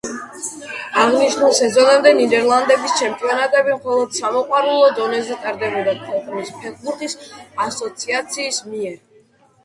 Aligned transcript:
აღნიშნულ 1.01 1.51
სეზონამდე 1.57 2.13
ნიდერლანდების 2.19 2.95
ჩემპიონატები 3.01 3.75
მხოლოდ 3.75 4.15
სამოყვარულო 4.19 4.87
დონეზე 4.99 5.37
ტარდებოდა 5.43 5.93
ქვეყნის 5.99 6.49
ფეხბურთის 6.63 7.15
ასოციაციის 7.67 8.59
მიერ. 8.71 8.97